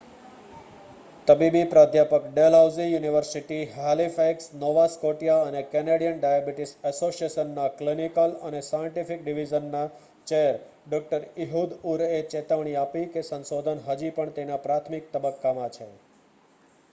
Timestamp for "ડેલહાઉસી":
2.29-2.85